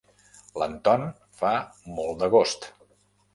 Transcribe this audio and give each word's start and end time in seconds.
L'Anton 0.61 1.05
fa 1.41 1.51
molt 1.99 2.25
d'agost. 2.25 2.67